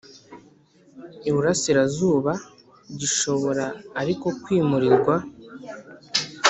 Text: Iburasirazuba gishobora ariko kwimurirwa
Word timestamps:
Iburasirazuba 1.29 2.31
gishobora 2.99 3.65
ariko 4.01 4.25
kwimurirwa 4.41 5.15